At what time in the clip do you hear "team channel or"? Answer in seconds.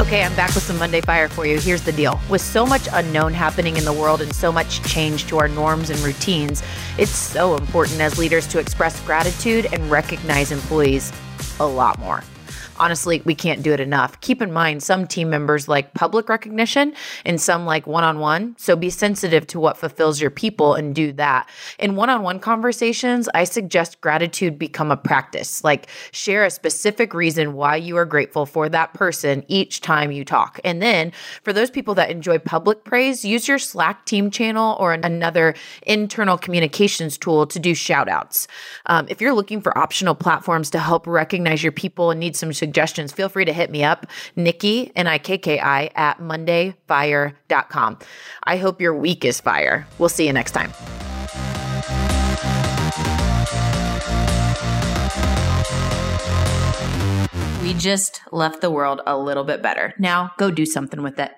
34.06-34.92